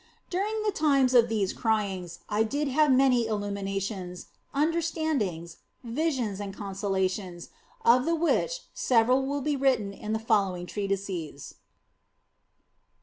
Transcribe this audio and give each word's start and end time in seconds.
During 0.31 0.63
the 0.63 0.71
times 0.71 1.13
of 1.13 1.29
these 1.29 1.53
cryings 1.53 2.21
I 2.27 2.41
did 2.41 2.67
have 2.69 2.91
many 2.91 3.27
illuminations, 3.27 4.29
understandings, 4.51 5.57
visions, 5.83 6.39
and 6.41 6.57
consolations, 6.57 7.49
of 7.85 8.05
the 8.05 8.15
which 8.15 8.61
several 8.73 9.23
will 9.23 9.41
be 9.41 9.55
written 9.55 9.91
down 9.91 9.99
in 9.99 10.13
the 10.13 10.17
following 10.17 10.65
treatises. 10.65 11.53